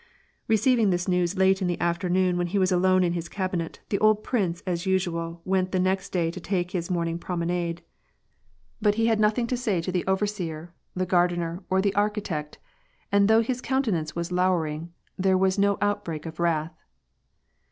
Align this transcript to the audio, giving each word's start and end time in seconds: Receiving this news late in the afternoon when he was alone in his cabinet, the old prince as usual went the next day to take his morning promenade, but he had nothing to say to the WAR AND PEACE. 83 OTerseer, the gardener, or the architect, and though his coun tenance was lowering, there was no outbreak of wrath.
Receiving 0.47 0.89
this 0.89 1.07
news 1.07 1.37
late 1.37 1.61
in 1.61 1.67
the 1.67 1.79
afternoon 1.79 2.35
when 2.35 2.47
he 2.47 2.57
was 2.57 2.71
alone 2.71 3.03
in 3.03 3.13
his 3.13 3.29
cabinet, 3.29 3.81
the 3.89 3.99
old 3.99 4.23
prince 4.23 4.63
as 4.65 4.87
usual 4.87 5.41
went 5.45 5.71
the 5.71 5.79
next 5.79 6.09
day 6.09 6.31
to 6.31 6.39
take 6.39 6.71
his 6.71 6.89
morning 6.89 7.19
promenade, 7.19 7.83
but 8.81 8.95
he 8.95 9.05
had 9.05 9.19
nothing 9.19 9.45
to 9.45 9.55
say 9.55 9.79
to 9.79 9.91
the 9.91 10.03
WAR 10.07 10.13
AND 10.13 10.19
PEACE. 10.21 10.41
83 10.41 10.55
OTerseer, 10.55 10.69
the 10.95 11.05
gardener, 11.05 11.63
or 11.69 11.81
the 11.83 11.93
architect, 11.93 12.57
and 13.11 13.27
though 13.27 13.43
his 13.43 13.61
coun 13.61 13.83
tenance 13.83 14.15
was 14.15 14.31
lowering, 14.31 14.91
there 15.19 15.37
was 15.37 15.59
no 15.59 15.77
outbreak 15.81 16.25
of 16.25 16.39
wrath. 16.39 16.73